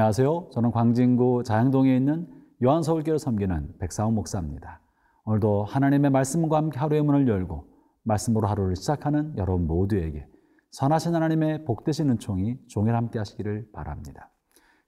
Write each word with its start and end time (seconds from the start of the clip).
안녕하세요. 0.00 0.48
저는 0.54 0.70
광진구 0.70 1.42
자양동에 1.44 1.94
있는 1.94 2.26
요한서울교를 2.64 3.18
섬기는 3.18 3.74
백사훈 3.80 4.14
목사입니다. 4.14 4.80
오늘도 5.26 5.64
하나님의 5.64 6.10
말씀과 6.10 6.56
함께 6.56 6.78
하루의 6.78 7.02
문을 7.02 7.28
열고 7.28 7.66
말씀으로 8.04 8.48
하루를 8.48 8.76
시작하는 8.76 9.36
여러분 9.36 9.66
모두에게 9.66 10.26
선하신 10.70 11.14
하나님의 11.14 11.66
복되신 11.66 12.08
은총이 12.08 12.60
종일 12.66 12.96
함께 12.96 13.18
하시기를 13.18 13.72
바랍니다. 13.74 14.30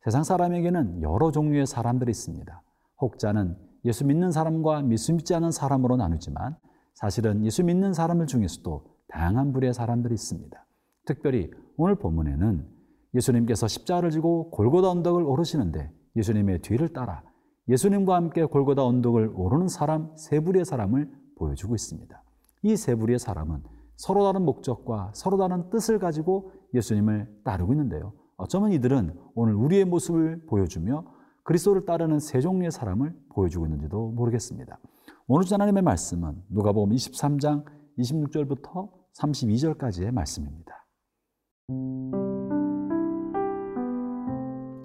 세상 0.02 0.25
사람에게는 0.25 1.02
여러 1.02 1.30
종류의 1.30 1.66
사람들이 1.66 2.10
있습니다. 2.10 2.63
혹자는 3.02 3.59
예수 3.85 4.07
믿는 4.07 4.33
사람과 4.33 4.88
예수 4.88 5.13
믿지 5.13 5.35
않은 5.35 5.51
사람으로 5.51 5.99
나누지만 5.99 6.57
사실은 6.95 7.45
예수 7.45 7.63
믿는 7.65 7.93
사람들 7.93 8.29
중에서도 8.29 8.87
다양한 9.09 9.52
부류의 9.52 9.74
사람들이 9.74 10.15
있습니다. 10.15 10.66
특별히 11.05 11.51
오늘 11.77 11.97
본문에는 11.97 12.82
예수님께서 13.15 13.69
십자가를 13.69 14.11
지고 14.11 14.51
골고다 14.51 14.89
언덕을 14.91 15.23
오르시는데 15.23 15.91
예수님의 16.16 16.61
뒤를 16.61 16.93
따라 16.93 17.23
예수님과 17.69 18.15
함께 18.15 18.45
골고다 18.45 18.85
언덕을 18.85 19.33
오르는 19.35 19.69
사람 19.69 20.11
세 20.16 20.41
부류의 20.41 20.65
사람을 20.65 21.11
보여주고 21.37 21.75
있습니다. 21.75 22.23
이 22.62 22.77
세 22.77 22.95
부류의 22.95 23.19
사람은 23.19 23.62
서로 23.97 24.25
다른 24.25 24.45
목적과 24.45 25.12
서로 25.15 25.37
다른 25.37 25.71
뜻을 25.71 25.98
가지고 25.98 26.52
예수님을 26.75 27.43
따르고 27.45 27.73
있는데요. 27.73 28.12
어쩌면 28.37 28.73
이들은 28.73 29.15
오늘 29.35 29.55
우리의 29.55 29.85
모습을 29.85 30.46
보여주며 30.46 31.05
그리스도를 31.45 31.85
따르는 31.85 32.18
세 32.18 32.40
종류의 32.40 32.71
사람을 32.71 33.15
보여주고 33.30 33.66
있는지도 33.66 34.10
모르겠습니다. 34.13 34.79
오늘 35.27 35.45
주 35.45 35.55
하나님의 35.55 35.83
말씀은 35.83 36.43
누가복음 36.51 36.90
23장 36.95 37.65
26절부터 37.99 38.90
32절까지의 39.18 40.10
말씀입니다. 40.13 40.87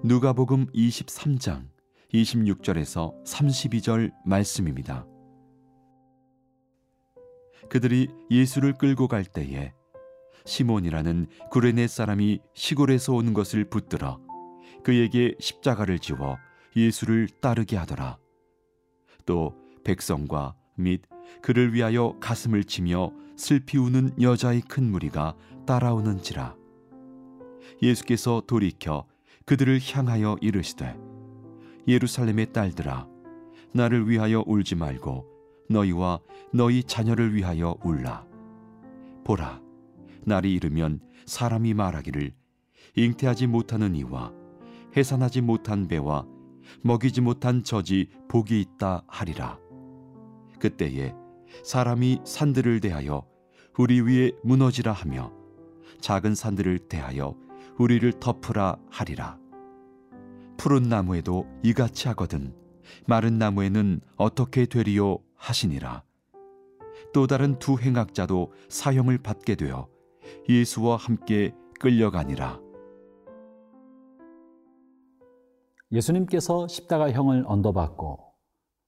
누가복음 0.07 0.67
23장 0.67 1.67
26절에서 2.13 3.21
32절 3.25 4.13
말씀입니다. 4.23 5.05
그들이 7.69 8.07
예수를 8.31 8.71
끌고 8.71 9.09
갈 9.09 9.25
때에 9.25 9.73
시몬이라는 10.45 11.27
구레네 11.51 11.87
사람이 11.87 12.39
시골에서 12.53 13.15
온 13.15 13.33
것을 13.33 13.65
붙들어 13.65 14.21
그에게 14.81 15.35
십자가를 15.41 15.99
지워 15.99 16.37
예수를 16.77 17.27
따르게 17.41 17.75
하더라. 17.75 18.17
또 19.25 19.57
백성과 19.83 20.55
및 20.77 21.01
그를 21.41 21.73
위하여 21.73 22.15
가슴을 22.21 22.63
치며 22.63 23.11
슬피 23.35 23.77
우는 23.77 24.21
여자의 24.21 24.61
큰 24.61 24.89
무리가 24.89 25.35
따라오는지라. 25.65 26.55
예수께서 27.81 28.41
돌이켜 28.47 29.05
그들을 29.47 29.79
향하여 29.81 30.37
이르시되 30.41 30.99
예루살렘의 31.87 32.51
딸들아 32.51 33.07
나를 33.73 34.09
위하여 34.09 34.43
울지 34.45 34.75
말고 34.75 35.25
너희와 35.69 36.19
너희 36.53 36.83
자녀를 36.83 37.33
위하여 37.33 37.77
울라 37.81 38.27
보라 39.23 39.61
날이 40.25 40.53
이르면 40.53 40.99
사람이 41.25 41.73
말하기를 41.73 42.33
잉태하지 42.95 43.47
못하는 43.47 43.95
이와 43.95 44.33
해산하지 44.97 45.39
못한 45.41 45.87
배와 45.87 46.25
먹이지 46.81 47.21
못한 47.21 47.63
젖이 47.63 48.09
복이 48.27 48.59
있다 48.59 49.05
하리라 49.07 49.59
그때에 50.59 51.15
사람이 51.63 52.19
산들을 52.25 52.81
대하여 52.81 53.25
우리 53.77 54.01
위에 54.01 54.33
무너지라 54.43 54.91
하며 54.91 55.31
작은 56.01 56.35
산들을 56.35 56.79
대하여 56.89 57.47
우리를 57.77 58.13
덮으라 58.19 58.77
하리라. 58.89 59.37
푸른 60.57 60.83
나무에도 60.83 61.45
이같이 61.63 62.07
하거든 62.09 62.53
마른 63.07 63.37
나무에는 63.37 64.01
어떻게 64.17 64.65
되리요 64.65 65.19
하시니라. 65.35 66.03
또 67.13 67.27
다른 67.27 67.57
두 67.59 67.79
행악자도 67.79 68.53
사형을 68.69 69.19
받게 69.19 69.55
되어 69.55 69.87
예수와 70.49 70.97
함께 70.97 71.53
끌려가니라. 71.79 72.59
예수님께서 75.91 76.67
십자가형을 76.67 77.45
언도받고 77.47 78.19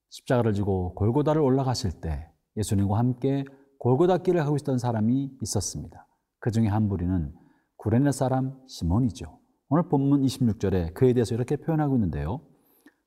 십자가를 0.09 0.53
지고 0.53 0.94
골고다를 0.96 1.41
올라가실 1.41 2.01
때 2.01 2.30
예수님과 2.57 2.97
함께 2.97 3.46
골고다 3.78 4.18
길을 4.18 4.41
하고 4.41 4.57
있던 4.57 4.78
사람이 4.80 5.38
있었습니다. 5.41 6.06
그 6.40 6.51
중에 6.51 6.68
한 6.68 6.90
부리는 6.90 7.34
구레네 7.78 8.12
사람 8.12 8.59
시몬이죠. 8.68 9.38
오늘 9.72 9.88
본문 9.88 10.24
26절에 10.24 10.96
그에 10.96 11.13
대해서 11.13 11.35
이렇게 11.35 11.56
표현하고 11.56 11.96
있는데요. 11.96 12.41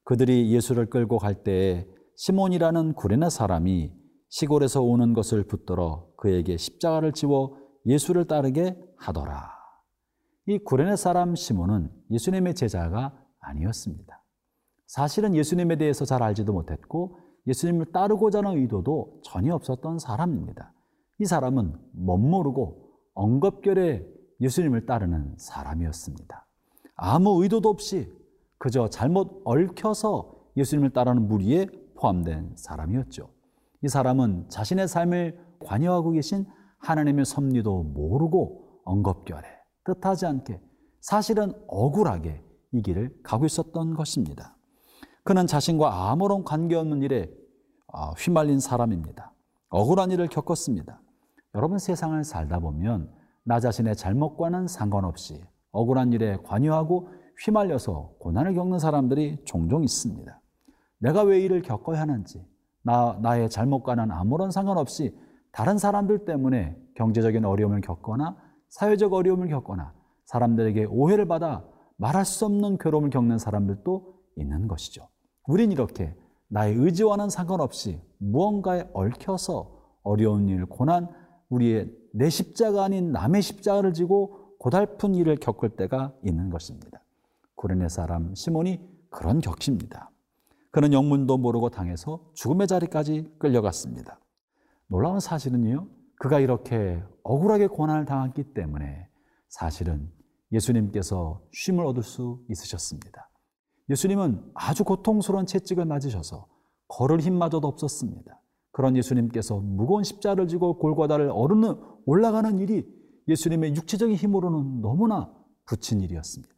그들이 0.05 0.53
예수를 0.53 0.89
끌고 0.89 1.19
갈 1.19 1.43
때에 1.43 1.89
시몬이라는 2.15 2.95
구레네 2.95 3.31
사람이 3.31 3.93
시골에서 4.29 4.81
오는 4.81 5.13
것을 5.13 5.45
붙들어 5.49 6.09
그에게 6.17 6.57
십자가를 6.57 7.13
지워 7.13 7.57
예수를 7.85 8.27
따르게 8.29 8.81
하더라. 8.97 9.51
이 10.47 10.59
구레네 10.59 10.95
사람 10.95 11.35
시몬은 11.35 11.91
예수님의 12.13 12.55
제자가 12.55 13.13
아니었습니다. 13.41 14.23
사실은 14.87 15.35
예수님에 15.35 15.77
대해서 15.77 16.05
잘 16.05 16.23
알지도 16.23 16.53
못했고 16.53 17.19
예수님을 17.49 17.87
따르고자 17.91 18.39
하는 18.39 18.57
의도도 18.59 19.23
전혀 19.25 19.53
없었던 19.57 19.99
사람입니다. 19.99 20.73
이 21.19 21.25
사람은 21.25 21.77
멋모르고 21.93 22.89
엉겁결에 23.15 24.07
예수님을 24.41 24.87
따르는 24.87 25.35
사람이었습니다. 25.39 26.47
아무 26.95 27.43
의도도 27.43 27.69
없이 27.69 28.13
그저 28.59 28.89
잘못 28.89 29.43
얽혀서 29.45 30.33
예수님을 30.57 30.91
따르는 30.91 31.27
무리에 31.27 31.67
포함된 31.97 32.55
사람이었죠. 32.57 33.29
이 33.83 33.89
사람은 33.89 34.49
자신의 34.49 34.89
삶을 34.89 35.39
관여하고 35.61 36.13
계신 36.13 36.47
하나님의 36.79 37.25
섭리도 37.25 37.83
모르고 37.85 38.81
엉겁결에 38.85 39.47
뜻하지 39.85 40.27
않게 40.27 40.61
사실은 41.01 41.53
억울하게 41.67 42.45
이 42.73 42.83
길을 42.83 43.23
가고 43.23 43.47
있었던 43.47 43.95
것입니다. 43.95 44.57
그는 45.25 45.47
자신과 45.47 46.11
아무런 46.11 46.45
관계없는 46.45 47.03
일에 47.03 47.31
아, 47.93 48.11
휘말린 48.13 48.61
사람입니다. 48.61 49.33
억울한 49.69 50.11
일을 50.11 50.29
겪었습니다. 50.29 51.01
여러분 51.55 51.79
세상을 51.79 52.23
살다 52.25 52.61
보면 52.61 53.13
나 53.45 53.61
자신의 53.61 53.97
잘못과는 53.97 54.67
상관없이 54.67 55.43
억울한 55.73 56.13
일에 56.13 56.37
관여하고 56.45 57.09
휘말려서 57.45 58.13
고난을 58.19 58.55
겪는 58.55 58.79
사람들이 58.79 59.43
종종 59.45 59.83
있습니다. 59.83 60.41
내가 60.99 61.23
왜 61.23 61.41
일을 61.41 61.63
겪어야 61.63 62.01
하는지, 62.01 62.47
나, 62.83 63.19
나의 63.21 63.51
잘못과는 63.51 64.11
아무런 64.11 64.51
상관없이 64.51 65.17
다른 65.51 65.79
사람들 65.79 66.25
때문에 66.25 66.77
경제적인 66.95 67.45
어려움을 67.45 67.81
겪거나 67.81 68.37
사회적 68.69 69.13
어려움을 69.13 69.49
겪거나 69.49 69.93
사람들에게 70.27 70.87
오해를 70.87 71.27
받아 71.27 71.65
말할 71.97 72.25
수 72.25 72.47
없는 72.47 72.79
괴로움을 72.79 73.11
겪는 73.11 73.39
사람들도 73.39 74.15
있는 74.37 74.69
것이죠. 74.69 75.09
우린 75.47 75.73
이렇게 75.73 76.15
나의 76.49 76.75
의지와는 76.77 77.29
상관없이 77.29 78.01
무언가에 78.19 78.89
얽혀서 78.93 79.71
어려운 80.03 80.49
일, 80.49 80.67
고난, 80.67 81.09
우리의 81.49 81.91
내 82.15 82.29
십자가 82.29 82.85
아닌 82.85 83.13
남의 83.13 83.43
십자가를 83.43 83.93
지고 83.93 84.42
고달픈 84.63 85.17
일을 85.17 85.39
겪을 85.39 85.71
때가 85.71 86.15
있는 86.25 86.49
것입니다. 86.49 87.03
구레네 87.57 87.89
사람 87.89 88.33
시몬이 88.37 88.79
그런 89.11 89.41
격입니다. 89.41 90.13
그는 90.71 90.93
영문도 90.93 91.37
모르고 91.37 91.71
당해서 91.71 92.31
죽음의 92.35 92.69
자리까지 92.69 93.35
끌려갔습니다. 93.41 94.21
놀라운 94.87 95.19
사실은요, 95.19 95.89
그가 96.15 96.39
이렇게 96.39 97.03
억울하게 97.25 97.67
고난을 97.67 98.05
당했기 98.05 98.55
때문에 98.55 99.09
사실은 99.49 100.09
예수님께서 100.53 101.43
쉼을 101.51 101.85
얻을 101.85 102.05
수 102.05 102.39
있으셨습니다. 102.49 103.31
예수님은 103.91 104.53
아주 104.55 104.85
고통스러운 104.85 105.47
채찍을 105.47 105.87
맞으셔서 105.87 106.47
걸을 106.87 107.19
힘마저도 107.19 107.67
없었습니다. 107.67 108.41
그런 108.71 108.97
예수님께서 108.97 109.57
무거운 109.57 110.05
십자를 110.05 110.47
지고 110.47 110.79
골고다를 110.79 111.33
오르는 111.35 111.75
올라가는 112.07 112.61
일이 112.61 113.02
예수님의 113.29 113.77
육체적인 113.77 114.17
힘으로는 114.17 114.81
너무나 114.81 115.33
붙인 115.65 116.01
일이었습니다. 116.01 116.55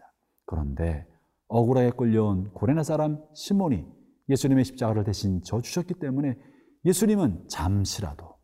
그런데 0.46 1.06
억울하게 1.48 1.90
끌려온 1.90 2.50
고레나 2.52 2.82
사람 2.82 3.18
시몬이 3.34 3.84
예수님의 4.28 4.64
십자가를 4.64 5.04
대신 5.04 5.42
져 5.42 5.60
주셨기 5.60 5.94
때문에 5.94 6.38
예수님은 6.84 7.48
잠시라도 7.48 8.34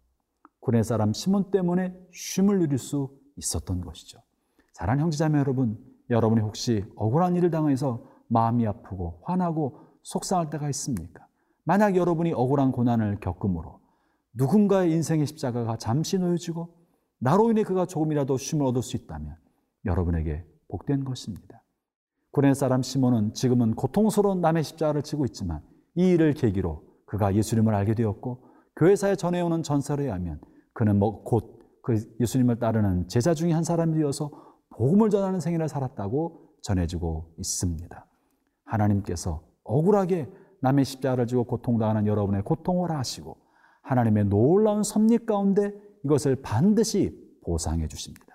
고레나 0.61 0.83
사람 0.83 1.13
시몬 1.13 1.51
때문에 1.51 1.95
쉼을 2.13 2.59
누릴 2.59 2.79
수 2.79 3.11
있었던 3.37 3.81
것이죠. 3.81 4.21
사랑하는 4.75 5.05
형제자매 5.05 5.39
여러분, 5.39 5.79
여러분이 6.11 6.41
혹시 6.43 6.85
억울한 6.97 7.37
일을 7.37 7.51
당해서 7.51 8.07
마음이 8.29 8.67
아프고 8.67 9.23
화나고 9.25 9.81
속상할 10.03 10.51
때가 10.51 10.69
있습니까? 10.71 11.27
만약 11.65 11.97
여러분이 11.97 12.33
억울한 12.33 12.73
고난을 12.73 13.21
겪음으로 13.21 13.81
누군가의 14.35 14.93
인생의 14.93 15.27
십자가가 15.27 15.77
잠시 15.77 16.19
놓여지고 16.19 16.80
나로 17.21 17.51
인해 17.51 17.63
그가 17.63 17.87
조금이라도 17.87 18.37
쉼을 18.37 18.65
얻을 18.67 18.83
수 18.83 18.97
있다면 18.97 19.37
여러분에게 19.85 20.45
복된 20.69 21.05
것입니다. 21.05 21.63
구레네 22.33 22.55
사람 22.55 22.83
시몬은 22.83 23.35
지금은 23.35 23.75
고통스러운 23.75 24.41
남의 24.41 24.65
십자가를 24.65 25.03
지고 25.03 25.25
있지만 25.27 25.63
이 25.95 26.11
일을 26.11 26.35
계기로 26.35 26.85
그가 27.07 27.35
예수님을 27.35 27.75
알게 27.75 27.95
되었고 27.95 28.45
교회사에 28.77 29.17
전해오는 29.17 29.63
전설에 29.63 30.05
의하면 30.05 30.41
그는 30.73 30.99
뭐 30.99 31.25
곧 31.25 31.61
그 31.83 31.97
예수님을 32.21 32.59
따르는 32.59 33.09
제자 33.09 33.35
중에 33.35 33.53
한 33.53 33.65
사람이 33.65 33.97
되어서 33.99 34.31
복음을 34.71 35.11
전하는 35.11 35.41
생애를 35.41 35.69
살았다고 35.69 36.51
전해지고 36.63 37.35
있습니다. 37.39 38.07
하나님께서 38.65 39.43
억울하게 39.65 40.31
남의 40.61 40.85
십자가를 40.85 41.27
지고 41.27 41.45
고통당하는 41.45 42.07
여러분의 42.07 42.43
고통을 42.43 42.93
아시고 42.93 43.39
하나님의 43.83 44.27
놀라운 44.27 44.83
섭리 44.83 45.25
가운데 45.25 45.73
이것을 46.05 46.37
반드시 46.43 47.17
보상해 47.45 47.89
주십니다. 47.89 48.27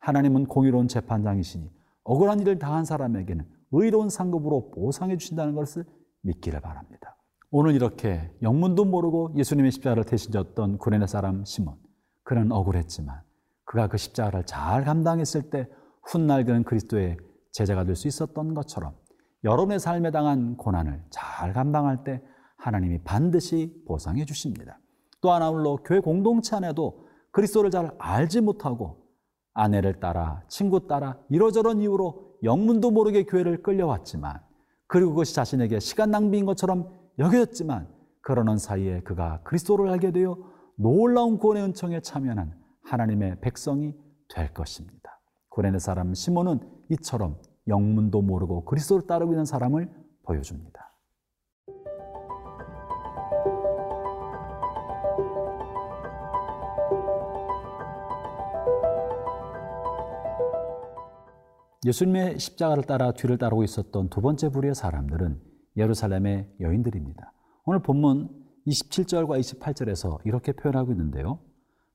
하나님은 0.00 0.46
공의로운 0.46 0.88
재판장이시니 0.88 1.70
억울한 2.04 2.40
일을 2.40 2.58
당한 2.58 2.84
사람에게는 2.84 3.46
의로운 3.72 4.08
상급으로 4.08 4.70
보상해 4.70 5.16
주신다는 5.16 5.54
것을 5.54 5.84
믿기를 6.22 6.60
바랍니다. 6.60 7.16
오늘 7.50 7.74
이렇게 7.74 8.30
영문도 8.42 8.84
모르고 8.84 9.32
예수님의 9.36 9.72
십자가를 9.72 10.04
대신 10.04 10.32
졌던 10.32 10.78
구레네 10.78 11.06
사람 11.06 11.44
시몬. 11.44 11.76
그는 12.22 12.52
억울했지만 12.52 13.22
그가 13.64 13.88
그 13.88 13.96
십자가를 13.96 14.44
잘 14.44 14.84
감당했을 14.84 15.50
때 15.50 15.68
훗날 16.02 16.44
그는 16.44 16.62
그리스도의 16.64 17.16
제자가 17.52 17.84
될 17.84 17.96
수 17.96 18.08
있었던 18.08 18.54
것처럼 18.54 18.94
여러분의 19.44 19.80
삶에 19.80 20.10
당한 20.10 20.56
고난을 20.56 21.04
잘 21.10 21.52
감당할 21.52 22.04
때 22.04 22.22
하나님이 22.58 23.02
반드시 23.04 23.82
보상해 23.86 24.24
주십니다. 24.24 24.78
또 25.20 25.32
하나 25.32 25.50
물로 25.50 25.78
교회 25.78 26.00
공동체 26.00 26.56
안에도 26.56 27.07
그리스도를 27.30 27.70
잘 27.70 27.90
알지 27.98 28.40
못하고 28.40 29.08
아내를 29.54 30.00
따라 30.00 30.42
친구 30.48 30.86
따라 30.86 31.18
이러저런 31.28 31.80
이유로 31.80 32.38
영문도 32.42 32.90
모르게 32.90 33.24
교회를 33.24 33.62
끌려왔지만 33.62 34.40
그리고 34.86 35.10
그것이 35.10 35.34
자신에게 35.34 35.80
시간 35.80 36.10
낭비인 36.10 36.46
것처럼 36.46 36.92
여겨졌지만 37.18 37.88
그러는 38.22 38.58
사이에 38.58 39.00
그가 39.00 39.40
그리스도를 39.42 39.88
알게 39.90 40.12
되어 40.12 40.36
놀라운 40.76 41.38
구원의 41.38 41.64
은총에 41.64 42.00
참여하는 42.00 42.52
하나님의 42.84 43.40
백성이 43.40 43.94
될 44.28 44.52
것입니다. 44.54 45.20
고레네 45.48 45.78
사람 45.78 46.14
시몬은 46.14 46.60
이처럼 46.90 47.36
영문도 47.66 48.22
모르고 48.22 48.64
그리스도를 48.64 49.06
따르고 49.06 49.32
있는 49.32 49.44
사람을 49.44 49.90
보여줍니다. 50.22 50.87
예수님의 61.86 62.40
십자가를 62.40 62.84
따라 62.84 63.12
뒤를 63.12 63.38
따르고 63.38 63.62
있었던 63.62 64.08
두 64.08 64.20
번째 64.20 64.48
부류의 64.48 64.74
사람들은 64.74 65.40
예루살렘의 65.76 66.50
여인들입니다. 66.60 67.32
오늘 67.64 67.82
본문 67.82 68.30
27절과 68.66 69.38
28절에서 69.38 70.18
이렇게 70.24 70.52
표현하고 70.52 70.90
있는데요. 70.92 71.40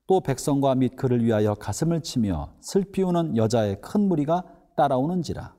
또 0.06 0.20
백성과 0.20 0.74
및 0.74 0.96
그를 0.96 1.22
위하여 1.22 1.54
가슴을 1.54 2.02
치며 2.02 2.54
슬피 2.60 3.02
우는 3.02 3.36
여자의 3.36 3.80
큰 3.80 4.08
무리가 4.08 4.44
따라오는지라. 4.76 5.54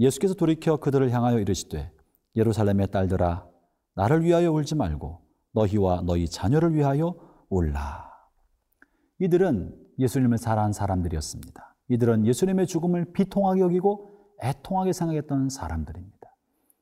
예수께서 0.00 0.34
돌이켜 0.34 0.76
그들을 0.76 1.10
향하여 1.10 1.38
이르시되 1.38 1.92
예루살렘의 2.36 2.90
딸들아 2.90 3.46
나를 3.94 4.24
위하여 4.24 4.50
울지 4.50 4.74
말고 4.74 5.20
너희와 5.52 6.02
너희 6.04 6.28
자녀를 6.28 6.74
위하여 6.74 7.14
울라. 7.48 8.10
이들은 9.20 9.76
예수님을 10.00 10.38
사랑한 10.38 10.72
사람들이었습니다. 10.72 11.73
이들은 11.88 12.26
예수님의 12.26 12.66
죽음을 12.66 13.12
비통하게 13.12 13.60
여기고 13.60 14.10
애통하게 14.42 14.92
생각했던 14.92 15.48
사람들입니다. 15.50 16.18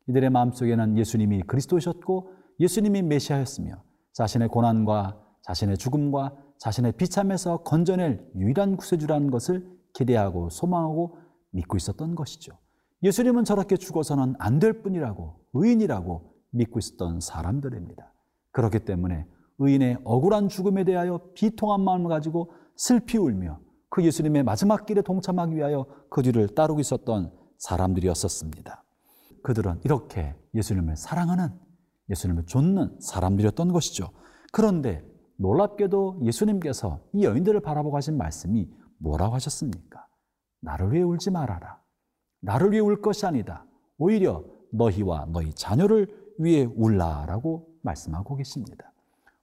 이들의 0.08 0.30
마음속에는 0.30 0.96
예수님이 0.98 1.42
그리스도셨고 1.42 2.32
예수님이 2.60 3.02
메시아였으며 3.02 3.82
자신의 4.12 4.48
고난과 4.48 5.20
자신의 5.42 5.78
죽음과 5.78 6.36
자신의 6.58 6.92
비참에서 6.92 7.58
건져낼 7.58 8.24
유일한 8.36 8.76
구세주라는 8.76 9.30
것을 9.30 9.68
기대하고 9.94 10.50
소망하고 10.50 11.18
믿고 11.50 11.76
있었던 11.76 12.14
것이죠. 12.14 12.52
예수님은 13.02 13.44
저렇게 13.44 13.76
죽어서는 13.76 14.34
안 14.38 14.60
될 14.60 14.82
뿐이라고 14.82 15.40
의인이라고 15.54 16.34
믿고 16.50 16.78
있었던 16.78 17.20
사람들입니다. 17.20 18.12
그렇기 18.52 18.80
때문에 18.80 19.26
의인의 19.58 19.98
억울한 20.04 20.48
죽음에 20.48 20.84
대하여 20.84 21.20
비통한 21.34 21.80
마음을 21.80 22.08
가지고 22.08 22.52
슬피 22.76 23.18
울며 23.18 23.58
그 23.92 24.02
예수님의 24.02 24.42
마지막 24.42 24.86
길에 24.86 25.02
동참하기 25.02 25.54
위하여 25.54 25.84
그 26.08 26.22
뒤를 26.22 26.48
따르고 26.48 26.80
있었던 26.80 27.30
사람들이었었습니다. 27.58 28.82
그들은 29.42 29.82
이렇게 29.84 30.34
예수님을 30.54 30.96
사랑하는 30.96 31.50
예수님을 32.08 32.46
좇는 32.46 32.98
사람들이었던 33.00 33.70
것이죠. 33.70 34.08
그런데 34.50 35.04
놀랍게도 35.36 36.20
예수님께서 36.22 37.02
이 37.12 37.24
여인들을 37.24 37.60
바라보고 37.60 37.94
하신 37.98 38.16
말씀이 38.16 38.66
뭐라고 38.96 39.34
하셨습니까? 39.34 40.06
나를 40.62 40.92
위해 40.92 41.02
울지 41.02 41.30
말아라. 41.30 41.78
나를 42.40 42.72
위해 42.72 42.80
울 42.80 43.02
것이 43.02 43.26
아니다. 43.26 43.66
오히려 43.98 44.42
너희와 44.72 45.26
너희 45.28 45.52
자녀를 45.52 46.32
위해 46.38 46.64
울라라고 46.64 47.68
말씀하고 47.82 48.36
계십니다. 48.36 48.90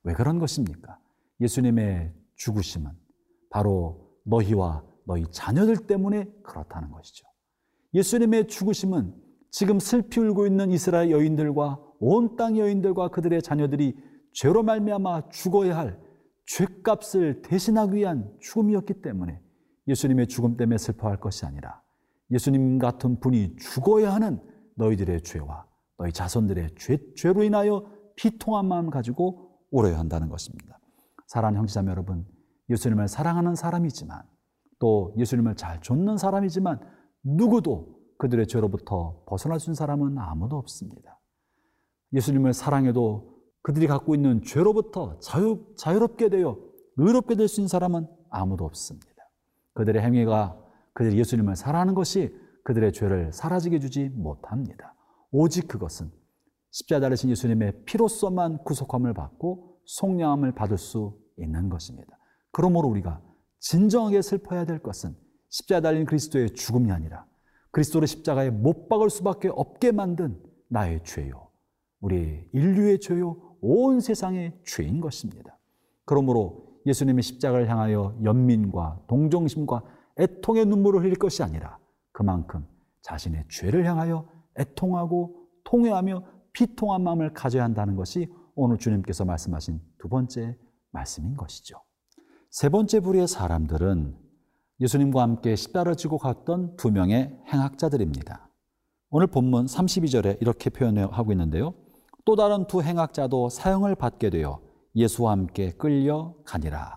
왜 0.02 0.14
그런 0.16 0.40
것입니까? 0.40 0.98
예수님의 1.40 2.16
죽으심은 2.34 2.90
바로 3.52 4.09
너희와 4.30 4.84
너희 5.06 5.26
자녀들 5.32 5.78
때문에 5.88 6.26
그렇다는 6.44 6.92
것이죠. 6.92 7.26
예수님의 7.94 8.48
죽으심은 8.48 9.14
지금 9.52 9.80
슬피 9.80 10.20
울고 10.20 10.46
있는 10.46 10.72
이스라엘 10.72 11.12
여인들과 11.12 11.80
온 12.00 12.38
땅 12.38 12.58
여인들과 12.58 13.10
그들의 13.10 13.42
자녀들이 13.42 13.98
죄로 14.34 14.64
말미암아 14.64 15.30
죽어야 15.30 15.76
할 15.78 16.00
죄값을 16.46 17.42
대신하기 17.42 17.96
위한 17.96 18.32
죽음이었기 18.42 19.02
때문에 19.02 19.42
예수님의 19.88 20.28
죽음 20.28 20.56
때문에 20.56 20.78
슬퍼할 20.78 21.20
것이 21.20 21.46
아니라 21.46 21.82
예수님 22.32 22.78
같은 22.78 23.20
분이 23.20 23.56
죽어야 23.58 24.14
하는 24.14 24.40
너희들의 24.76 25.24
죄와 25.24 25.66
너희 25.98 26.14
자손들의 26.14 26.70
죄, 26.78 27.00
죄로 27.16 27.44
인하여 27.44 27.86
피통한 28.16 28.68
마음 28.68 28.90
가지고 28.90 29.58
울어야 29.72 30.00
한다는 30.00 30.30
것입니다. 30.30 30.80
사랑하는 31.28 31.60
형제자매 31.60 31.92
여러분, 31.92 32.26
예수님을 32.70 33.08
사랑하는 33.08 33.56
사람이지만 33.56 34.24
또 34.80 35.14
예수님을 35.18 35.56
잘 35.56 35.82
좇는 35.82 36.18
사람이지만 36.18 36.80
누구도 37.24 38.00
그들의 38.18 38.48
죄로부터 38.48 39.24
벗어날 39.26 39.60
수 39.60 39.70
있는 39.70 39.76
사람은 39.76 40.18
아무도 40.18 40.58
없습니다. 40.58 41.20
예수님을 42.14 42.54
사랑해도 42.54 43.40
그들이 43.62 43.88
갖고 43.88 44.16
있는 44.16 44.42
죄로부터 44.44 45.20
자유, 45.20 45.66
자유롭게 45.78 46.30
되어 46.30 46.58
의롭게 46.98 47.36
될 47.36 47.48
수 47.48 47.62
있는 47.62 47.68
사람은 47.68 48.08
아무도 48.30 48.66
없습니다. 48.66 49.08
그들의 49.74 50.02
행위가 50.02 50.58
그들이 50.94 51.18
예수님을 51.18 51.56
사랑하는 51.56 51.94
것이 51.94 52.36
그들의 52.64 52.92
죄를 52.94 53.32
사라지게 53.32 53.80
주지 53.80 54.10
못합니다. 54.10 54.94
오직 55.32 55.68
그것은 55.68 56.12
십자가 56.72 57.02
달리신 57.02 57.30
예수님의 57.30 57.86
피로서만 57.86 58.64
구속함을 58.64 59.14
받고 59.14 59.80
속량함을 59.86 60.54
받을 60.54 60.78
수 60.78 61.18
있는 61.38 61.70
것입니다. 61.70 62.19
그러므로 62.52 62.90
우리가 62.90 63.22
진정하게 63.60 64.22
슬퍼야 64.22 64.66
될 64.66 64.80
것은 64.80 65.16
십자가 65.50 65.82
달린 65.82 66.06
그리스도의 66.06 66.54
죽음이 66.54 66.92
아니라 66.92 67.26
그리스도를 67.72 68.08
십자가에 68.08 68.50
못 68.50 68.88
박을 68.88 69.10
수밖에 69.10 69.50
없게 69.50 69.92
만든 69.92 70.42
나의 70.70 71.04
죄요. 71.04 71.50
우리 72.00 72.48
인류의 72.54 73.00
죄요. 73.00 73.58
온 73.62 74.00
세상의 74.00 74.60
죄인 74.66 75.02
것입니다. 75.02 75.58
그러므로 76.06 76.80
예수님의 76.86 77.24
십자가를 77.24 77.70
향하여 77.70 78.18
연민과 78.24 79.04
동정심과 79.08 79.84
애통의 80.18 80.66
눈물을 80.66 81.04
흘릴 81.04 81.16
것이 81.16 81.44
아니라 81.44 81.78
그만큼 82.12 82.66
자신의 83.02 83.46
죄를 83.50 83.86
향하여 83.86 84.28
애통하고 84.58 85.48
통회하며 85.66 86.24
피통한 86.54 87.04
마음을 87.04 87.34
가져야 87.34 87.64
한다는 87.64 87.96
것이 87.96 88.32
오늘 88.56 88.78
주님께서 88.78 89.26
말씀하신 89.26 89.80
두 89.98 90.10
번째 90.10 90.58
말씀인 90.92 91.36
것이죠. 91.36 91.82
세 92.52 92.68
번째 92.68 93.02
부류의 93.02 93.28
사람들은 93.28 94.18
예수님과 94.80 95.22
함께 95.22 95.56
십자를 95.56 95.96
지고 95.96 96.18
갔던 96.18 96.78
두 96.78 96.90
명의 96.90 97.38
행악자들입니다. 97.54 98.50
오늘 99.12 99.28
본문 99.28 99.68
32절에 99.68 100.42
이렇게 100.42 100.72
표현하고 100.72 101.32
있는데요. 101.34 101.76
또 102.26 102.36
다른 102.36 102.66
두 102.66 102.82
행악자도 102.82 103.50
사형을 103.50 103.94
받게 103.94 104.32
되어 104.32 104.62
예수와 104.96 105.34
함께 105.34 105.74
끌려가니라. 105.74 106.96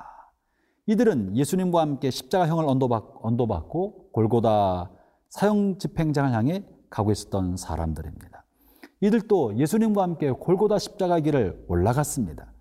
이들은 0.87 1.37
예수님과 1.37 1.83
함께 1.83 2.11
십자가형을 2.11 2.65
언도받고 2.67 4.11
골고다 4.13 4.91
사형 5.29 5.79
집행장을 5.79 6.33
향해 6.33 6.65
가고 6.89 7.13
있었던 7.13 7.59
사람들입니다. 7.59 8.47
이들도 9.03 9.59
예수님과 9.59 10.03
함께 10.03 10.31
골고다 10.31 10.79
십자가 10.79 11.21
길을 11.21 11.67
올라갔습니다. 11.69 12.52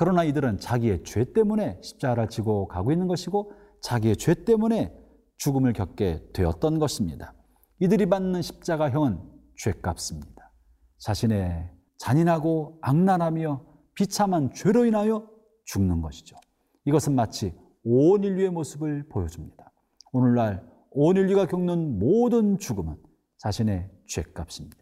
그러나 0.00 0.22
이들은 0.22 0.58
자기의 0.58 1.02
죄 1.02 1.24
때문에 1.32 1.80
십자가를 1.82 2.28
지고 2.28 2.68
가고 2.68 2.92
있는 2.92 3.08
것이고 3.08 3.52
자기의 3.82 4.16
죄 4.16 4.32
때문에 4.32 4.94
죽음을 5.38 5.72
겪게 5.72 6.22
되었던 6.32 6.78
것입니다. 6.78 7.34
이들이 7.80 8.06
받는 8.06 8.40
십자가형은 8.40 9.18
죄값입니다. 9.56 10.52
자신의 10.98 11.68
잔인하고 11.98 12.78
악랄하며 12.80 13.64
비참한 13.96 14.52
죄로 14.54 14.84
인하여 14.84 15.28
죽는 15.64 16.00
것이죠. 16.00 16.36
이것은 16.84 17.16
마치 17.16 17.52
온 17.82 18.22
인류의 18.22 18.50
모습을 18.50 19.08
보여줍니다. 19.08 19.72
오늘날 20.12 20.64
온 20.92 21.16
인류가 21.16 21.46
겪는 21.46 21.98
모든 21.98 22.58
죽음은 22.58 22.94
자신의 23.38 23.90
죄값입니다. 24.06 24.78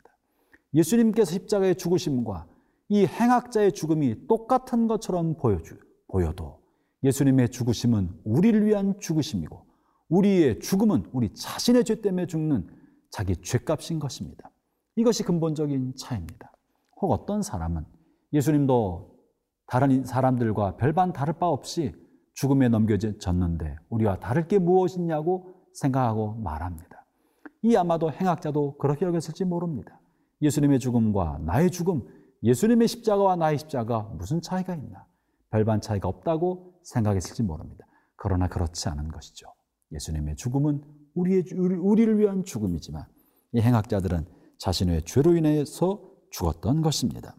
예수님께서 0.75 1.32
십자가의 1.32 1.76
죽으심과 1.76 2.46
이 2.88 3.04
행악자의 3.04 3.72
죽음이 3.72 4.26
똑같은 4.26 4.86
것처럼 4.86 5.36
보여주, 5.36 5.76
보여도 6.08 6.60
예수님의 7.02 7.50
죽으심은 7.50 8.10
우리를 8.24 8.64
위한 8.64 8.94
죽으심이고 9.00 9.66
우리의 10.08 10.60
죽음은 10.60 11.10
우리 11.12 11.32
자신의 11.34 11.84
죄 11.84 12.00
때문에 12.00 12.26
죽는 12.26 12.68
자기 13.10 13.36
죄값인 13.36 13.98
것입니다. 13.98 14.50
이것이 14.96 15.24
근본적인 15.24 15.94
차이입니다. 15.96 16.52
혹 17.00 17.10
어떤 17.10 17.42
사람은 17.42 17.84
예수님도 18.32 19.16
다른 19.66 20.04
사람들과 20.04 20.76
별반 20.76 21.12
다를 21.12 21.34
바 21.34 21.48
없이 21.48 21.94
죽음에 22.34 22.68
넘겨졌는데 22.68 23.76
우리와 23.88 24.20
다를 24.20 24.46
게 24.46 24.58
무엇이냐고 24.58 25.54
생각하고 25.74 26.34
말합니다. 26.34 27.04
이 27.62 27.74
아마도 27.76 28.12
행악자도 28.12 28.76
그렇게 28.78 29.06
여겼을지 29.06 29.44
모릅니다. 29.44 30.00
예수님의 30.40 30.78
죽음과 30.78 31.40
나의 31.44 31.70
죽음, 31.70 32.06
예수님의 32.42 32.88
십자가와 32.88 33.36
나의 33.36 33.58
십자가 33.58 34.02
무슨 34.02 34.40
차이가 34.40 34.74
있나? 34.74 35.06
별반 35.50 35.80
차이가 35.80 36.08
없다고 36.08 36.80
생각했을지 36.82 37.42
모릅니다. 37.42 37.86
그러나 38.16 38.48
그렇지 38.48 38.88
않은 38.88 39.08
것이죠. 39.08 39.46
예수님의 39.92 40.36
죽음은 40.36 40.82
우리의, 41.14 41.44
우리를 41.54 42.18
위한 42.18 42.44
죽음이지만 42.44 43.04
이 43.52 43.60
행악자들은 43.60 44.26
자신의 44.58 45.04
죄로 45.04 45.36
인해서 45.36 46.02
죽었던 46.30 46.82
것입니다. 46.82 47.36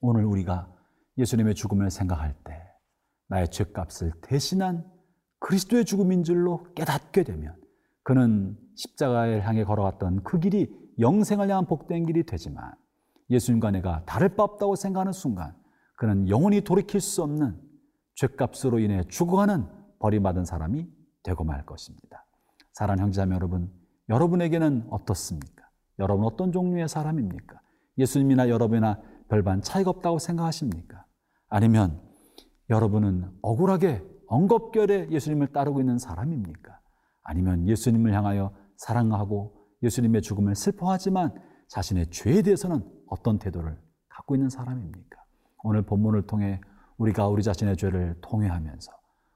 오늘 0.00 0.24
우리가 0.24 0.72
예수님의 1.18 1.54
죽음을 1.54 1.90
생각할 1.90 2.34
때 2.44 2.62
나의 3.28 3.50
죄값을 3.50 4.12
대신한 4.22 4.84
그리스도의 5.40 5.84
죽음인 5.84 6.24
줄로 6.24 6.72
깨닫게 6.74 7.22
되면 7.24 7.56
그는 8.02 8.58
십자가를 8.76 9.46
향해 9.46 9.64
걸어갔던 9.64 10.22
그 10.24 10.38
길이 10.38 10.70
영생을 10.98 11.48
향한 11.48 11.66
복된 11.66 12.06
길이 12.06 12.24
되지만 12.24 12.74
예수님과 13.30 13.70
내가 13.70 14.04
다를 14.04 14.30
바 14.34 14.42
없다고 14.42 14.76
생각하는 14.76 15.12
순간 15.12 15.54
그는 15.96 16.28
영원히 16.28 16.62
돌이킬 16.62 17.00
수 17.00 17.22
없는 17.22 17.60
죄값으로 18.16 18.78
인해 18.80 19.04
죽어가는 19.08 19.66
버림받은 20.00 20.44
사람이 20.44 20.88
되고 21.22 21.44
말 21.44 21.64
것입니다. 21.64 22.26
사랑하는 22.72 23.04
형제자매 23.04 23.34
여러분, 23.34 23.70
여러분에게는 24.08 24.88
어떻습니까? 24.90 25.68
여러분 25.98 26.24
어떤 26.24 26.52
종류의 26.52 26.88
사람입니까? 26.88 27.60
예수님이나 27.98 28.48
여러분이나 28.48 29.00
별반 29.28 29.62
차이가 29.62 29.90
없다고 29.90 30.18
생각하십니까? 30.18 31.04
아니면 31.48 32.00
여러분은 32.70 33.30
억울하게 33.42 34.02
엉겁결에 34.26 35.10
예수님을 35.10 35.48
따르고 35.48 35.80
있는 35.80 35.98
사람입니까? 35.98 36.80
아니면 37.22 37.68
예수님을 37.68 38.14
향하여 38.14 38.54
사랑하고 38.76 39.54
예수님의 39.82 40.22
죽음을 40.22 40.54
슬퍼하지만 40.54 41.34
자신의 41.70 42.08
죄에 42.10 42.42
대해서는 42.42 42.84
어떤 43.06 43.38
태도를 43.38 43.78
갖고 44.08 44.34
있는 44.34 44.50
사람입니까? 44.50 45.24
오늘 45.62 45.82
본문을 45.82 46.26
통해 46.26 46.60
우리가 46.98 47.28
우리 47.28 47.42
자신의 47.44 47.76
죄를 47.76 48.16
통회하면서 48.20 48.92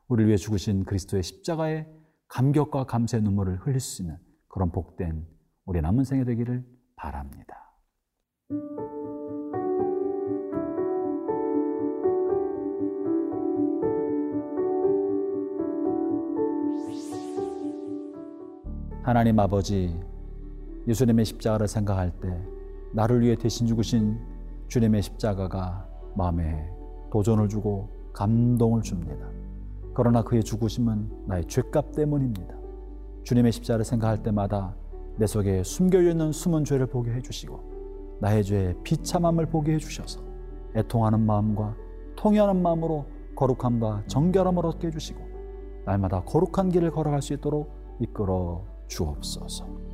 우리를 0.08 0.28
위해 0.28 0.36
죽으신 0.36 0.84
그리스도의 0.84 1.22
십자가에 1.22 1.86
감격과 2.28 2.84
감사의 2.84 3.22
눈물을 3.22 3.58
흘릴 3.58 3.78
수 3.78 4.02
있는 4.02 4.18
그런 4.48 4.72
복된 4.72 5.26
우리 5.64 5.80
남은 5.80 6.02
생에 6.02 6.24
되기를 6.24 6.64
바랍니다. 6.96 7.72
하나님 19.02 19.38
아버지, 19.38 20.00
예수님의 20.86 21.24
십자가를 21.24 21.68
생각할 21.68 22.10
때 22.20 22.28
나를 22.92 23.20
위해 23.20 23.36
대신 23.36 23.66
죽으신 23.66 24.18
주님의 24.68 25.02
십자가가 25.02 25.88
마음에 26.14 26.70
도전을 27.10 27.48
주고 27.48 27.88
감동을 28.12 28.82
줍니다. 28.82 29.28
그러나 29.94 30.22
그의 30.22 30.42
죽으심은 30.42 31.26
나의 31.26 31.44
죄값 31.46 31.92
때문입니다. 31.92 32.54
주님의 33.22 33.52
십자가를 33.52 33.84
생각할 33.84 34.22
때마다 34.22 34.74
내 35.16 35.26
속에 35.26 35.62
숨겨 35.62 36.00
있는 36.00 36.32
숨은 36.32 36.64
죄를 36.64 36.86
보게 36.86 37.12
해주시고 37.12 38.18
나의 38.20 38.44
죄의 38.44 38.74
비참함을 38.82 39.46
보게 39.46 39.74
해주셔서 39.74 40.20
애통하는 40.76 41.20
마음과 41.24 41.76
통회하는 42.16 42.62
마음으로 42.62 43.06
거룩함과 43.36 44.04
정결함을 44.06 44.66
얻게 44.66 44.88
해주시고 44.88 45.20
날마다 45.84 46.22
거룩한 46.24 46.70
길을 46.70 46.90
걸어갈 46.90 47.22
수 47.22 47.32
있도록 47.34 47.70
이끌어 48.00 48.64
주옵소서. 48.88 49.93